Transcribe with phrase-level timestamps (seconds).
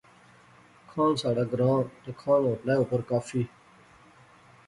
[0.89, 3.41] کھان ساڑھا گراں تے کھان ہوٹلے اوپر کافی